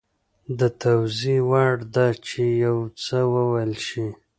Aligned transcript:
د 0.59 0.61
توضیح 0.81 1.41
وړ 1.49 1.73
ده 1.95 2.07
چې 2.27 2.41
یو 2.65 2.77
څه 3.03 3.19
وویل 3.33 3.73
شي 3.87 4.07